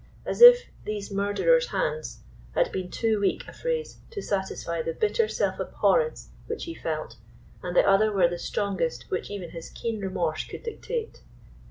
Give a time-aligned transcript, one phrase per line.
[0.25, 2.23] As if "these murderer's hands"
[2.55, 7.17] had been too weak a phrase to satisfy the bitter self abhorrence which he felt,
[7.61, 11.21] and the other were the strongest which even his keen remorse could dictate.